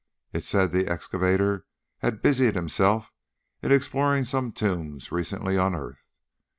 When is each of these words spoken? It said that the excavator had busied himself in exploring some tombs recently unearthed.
It 0.33 0.43
said 0.43 0.71
that 0.71 0.77
the 0.79 0.91
excavator 0.91 1.67
had 1.99 2.23
busied 2.23 2.55
himself 2.55 3.13
in 3.61 3.71
exploring 3.71 4.25
some 4.25 4.51
tombs 4.51 5.11
recently 5.11 5.57
unearthed. 5.57 6.15